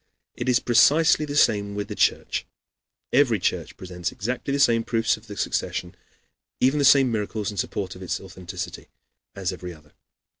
[0.33, 2.47] It is precisely the same with the Church.
[3.13, 5.97] Every church presents exactly the same proofs of the succession, and
[6.59, 8.87] even the same miracles, in support of its authenticity,
[9.35, 9.91] as every other.